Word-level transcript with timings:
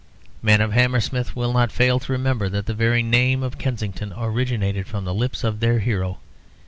Men 0.41 0.61
of 0.61 0.71
Hammersmith 0.73 1.35
will 1.35 1.53
not 1.53 1.71
fail 1.71 1.99
to 1.99 2.11
remember 2.11 2.49
that 2.49 2.65
the 2.65 2.73
very 2.73 3.03
name 3.03 3.43
of 3.43 3.59
Kensington 3.59 4.11
originated 4.17 4.87
from 4.87 5.05
the 5.05 5.13
lips 5.13 5.43
of 5.43 5.59
their 5.59 5.77
hero. 5.77 6.17